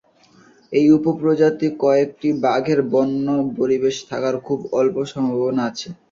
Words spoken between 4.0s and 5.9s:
থাকার খুব অল্প সম্ভাবনা আছে।